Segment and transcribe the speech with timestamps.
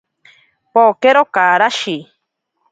[0.73, 1.97] Pokero karashi.